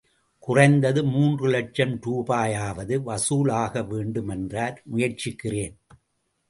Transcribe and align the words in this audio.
குறைந்தது 0.39 1.03
மூன்று 1.03 1.47
லட்சம் 1.49 1.93
ரூபாயாவது 2.05 2.97
வசூல் 3.01 3.49
ஆக 3.49 3.83
வேண்டும் 3.83 4.27
என்றார் 4.27 4.81
முயற்சிக்கிறேன். 4.85 5.75